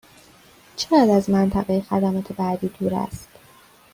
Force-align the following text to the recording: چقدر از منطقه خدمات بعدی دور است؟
چقدر 0.75 1.09
از 1.13 1.29
منطقه 1.29 1.81
خدمات 1.81 2.33
بعدی 2.33 2.67
دور 2.67 2.95
است؟ 2.95 3.29